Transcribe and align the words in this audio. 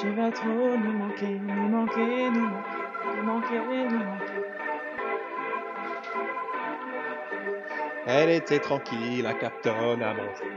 tu 0.00 0.10
vas 0.12 0.30
trop 0.30 0.48
nous 0.48 0.92
manquer, 0.92 1.38
nous 1.46 1.68
manquer, 1.68 2.30
nous 2.30 2.40
manquer, 2.40 2.78
nous 3.16 3.22
manquer, 3.22 3.58
nous 3.90 3.98
manquer. 3.98 4.32
Elle 8.06 8.30
était 8.30 8.60
tranquille 8.60 9.26
à 9.26 9.34
Capton 9.34 10.00
à 10.00 10.14
manger. 10.14 10.50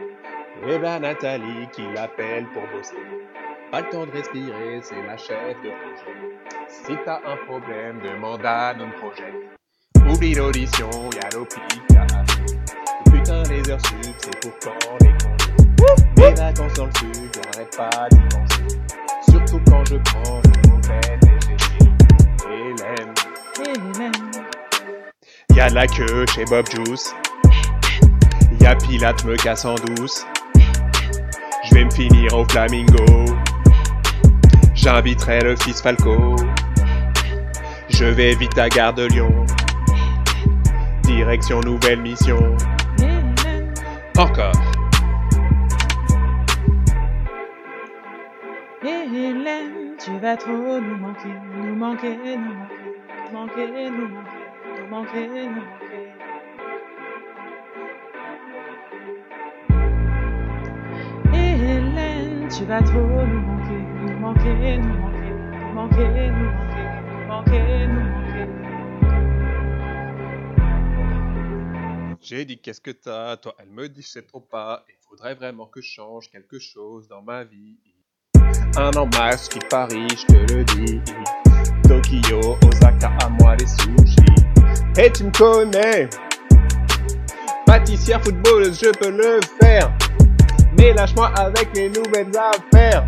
Et 0.66 0.80
ben 0.80 1.00
Nathalie 1.00 1.68
qui 1.74 1.82
l'appelle 1.94 2.46
pour 2.54 2.64
bosser. 2.74 2.96
Pas 3.70 3.82
le 3.82 3.90
temps 3.90 4.06
de 4.06 4.12
respirer, 4.12 4.80
c'est 4.82 5.04
la 5.06 5.18
chef 5.18 5.58
de 5.62 5.72
projet. 5.72 6.38
Si 6.70 6.94
t'as 7.04 7.20
un 7.26 7.36
problème, 7.46 8.00
demande 8.00 8.46
à 8.46 8.74
notre 8.74 8.96
projet. 8.96 9.34
Oublie 10.10 10.36
l'audition, 10.36 10.90
y'a 11.16 11.38
l'OPI, 11.38 11.82
y'a 11.94 12.08
Putain, 13.12 13.44
les 13.44 13.70
heures 13.70 13.86
sup, 13.86 14.16
c'est 14.18 14.40
pour 14.40 14.54
quand 14.60 14.98
les 15.02 15.12
congés. 15.12 15.54
Mes 16.18 16.34
vacances 16.34 16.74
dans 16.76 16.86
le 16.86 16.92
sud, 16.94 17.30
j'arrête 17.36 17.76
pas 17.76 18.08
d'y 18.10 18.20
penser. 18.30 18.73
Surtout 19.34 19.60
quand 19.68 19.84
je 19.90 19.96
prends 19.96 20.42
mauvaise 20.70 21.20
et 22.48 22.70
Hélène. 22.70 23.14
Hélène, 23.66 24.12
Y'a 25.56 25.70
de 25.70 25.74
la 25.74 25.88
queue 25.88 26.26
chez 26.36 26.46
Bob 26.46 26.68
Juice. 26.70 27.16
Y'a 28.62 28.76
Pilate 28.76 29.26
me 29.26 29.36
casse 29.36 29.66
en 29.66 29.74
douce. 29.74 30.24
Je 31.66 31.74
vais 31.74 31.86
me 31.86 31.90
finir 31.90 32.32
au 32.36 32.46
Flamingo. 32.46 33.26
J'inviterai 34.76 35.40
le 35.40 35.56
fils 35.56 35.82
Falco. 35.82 36.36
Je 37.90 38.06
vais 38.06 38.36
vite 38.36 38.56
à 38.60 38.70
Gare 38.70 38.94
de 38.94 39.08
Lyon. 39.08 39.48
Direction 41.06 41.60
nouvelle 41.62 42.02
mission. 42.02 42.56
Encore. 44.16 44.73
Hélène, 48.86 49.96
tu 49.98 50.18
vas 50.20 50.36
trop 50.36 50.52
nous 50.52 50.98
manquer, 50.98 51.30
nous 51.56 51.76
manquer, 51.76 52.18
nous 52.18 52.54
manquer, 52.54 52.86
nous 53.30 53.32
manquer, 53.32 53.90
nous 53.90 54.08
manquer, 54.10 54.48
nous 54.78 54.88
manquer, 54.90 55.28
nous 55.48 55.62
manquer. 55.62 56.12
Hélène, 61.34 62.48
tu 62.50 62.66
vas 62.66 62.82
trop 62.82 63.26
nous 63.26 63.42
manquer, 63.42 63.82
nous 64.02 64.20
manquer, 64.20 64.78
nous 64.78 64.98
manquer, 65.00 65.32
nous 65.32 65.74
manquer, 65.74 66.32
nous 66.32 66.52
manquer, 66.52 66.88
nous 67.08 67.28
manquer, 67.28 67.88
nous 67.88 68.04
manquer. 68.04 68.48
J'ai 72.20 72.44
dit 72.44 72.58
qu'est-ce 72.60 72.82
que 72.82 72.92
t'as, 72.92 73.38
toi 73.38 73.56
elle 73.60 73.70
me 73.70 73.88
dit 73.88 74.04
c'est 74.04 74.28
trop 74.28 74.42
pas, 74.42 74.84
il 74.90 74.96
faudrait 75.08 75.36
vraiment 75.36 75.68
que 75.68 75.80
je 75.80 75.90
change 75.90 76.30
quelque 76.30 76.60
chose 76.60 77.08
dans 77.08 77.22
ma 77.22 77.46
vie. 77.46 77.78
Un 78.76 78.92
an 78.98 79.08
max 79.18 79.50
qui 79.50 79.60
Paris, 79.70 80.08
je 80.10 80.26
te 80.26 80.54
le 80.54 80.64
dis. 80.64 81.02
Tokyo, 81.88 82.58
Osaka, 82.68 83.12
à 83.24 83.30
moi 83.30 83.56
les 83.56 83.68
sushis. 83.68 84.26
Et 84.98 85.12
tu 85.12 85.26
me 85.26 85.32
connais, 85.32 86.10
pâtissière, 87.66 88.22
footballeuse, 88.24 88.80
je 88.84 88.90
peux 88.90 89.12
le 89.12 89.40
faire. 89.62 89.92
Mais 90.78 90.94
lâche-moi 90.94 91.32
avec 91.36 91.70
les 91.76 91.90
nouvelles 91.90 92.32
affaires. 92.36 93.06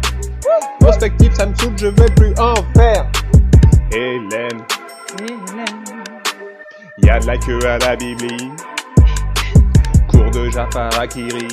Prospective, 0.80 1.34
ça 1.34 1.48
me 1.48 1.56
saoule, 1.56 1.74
je 1.78 1.88
veux 1.88 2.10
plus 2.16 2.34
en 2.40 2.54
faire. 2.76 3.10
Hélène, 3.92 4.62
y 7.04 7.10
a 7.10 7.20
de 7.20 7.26
la 7.26 7.38
queue 7.38 7.66
à 7.66 7.80
la 7.80 7.96
Bibli. 7.96 8.52
Cours 10.08 10.30
de 10.32 10.50
Jafar 10.50 11.00
Akiri. 11.00 11.48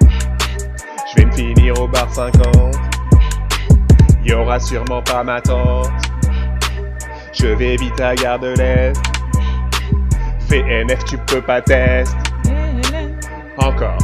Je 0.00 1.16
vais 1.16 1.24
me 1.24 1.32
finir 1.32 1.80
au 1.80 1.88
bar 1.88 2.08
50. 2.12 2.87
Y 4.24 4.32
aura 4.32 4.60
sûrement 4.60 5.02
pas 5.02 5.24
ma 5.24 5.40
tante. 5.40 5.90
Je 7.32 7.46
vais 7.46 7.76
vite 7.76 8.00
à 8.00 8.14
Gare 8.14 8.38
de 8.38 8.54
l'Est. 8.58 9.00
VNF, 10.48 11.04
tu 11.04 11.18
peux 11.18 11.42
pas 11.42 11.60
test. 11.60 12.16
Encore. 13.58 13.98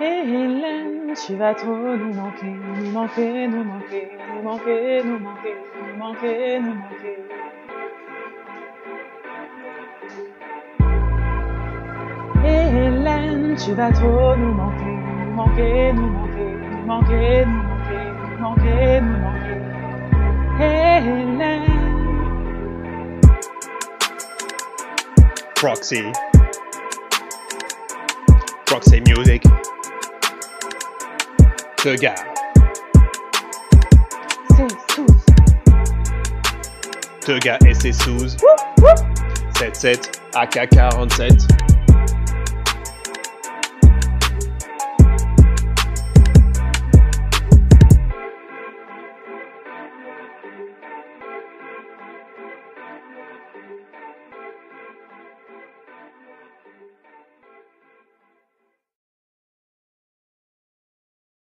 Hélène, 0.00 1.14
tu 1.26 1.36
vas 1.36 1.54
trop 1.54 1.76
nous 1.76 2.12
manquer, 2.12 2.46
nous 2.46 2.90
manquer, 2.90 3.46
nous 3.46 3.64
manquer, 3.64 4.08
nous 4.32 4.42
manquer, 4.42 5.02
nous 5.04 5.18
manquer, 5.18 5.54
nous 5.88 5.96
manquer, 5.98 6.58
nous 6.60 6.74
manquer. 6.74 7.18
Hélène, 12.44 13.54
tu 13.56 13.72
vas 13.74 13.92
trop 13.92 14.36
nous 14.36 14.54
manquer, 14.54 14.91
manquer, 15.46 15.92
nous 15.92 16.08
manquer, 16.10 16.56
nous 16.70 16.86
manquer, 16.86 17.44
nous 17.46 17.62
manquer, 17.62 18.04
nous 18.30 18.38
manquer, 18.38 19.00
nous 19.00 19.18
manquer. 19.18 19.58
Hélène, 20.60 21.62
Proxy. 25.54 26.02
Proxy 28.66 29.00
Music. 29.00 29.42
Te 31.76 31.96
gare. 31.96 32.14
c'est 37.24 37.38
gars 37.38 37.58
et 37.66 37.74
ses 37.74 37.92
sous. 37.92 38.36
7-7 39.56 40.10
AK-47. 40.34 41.71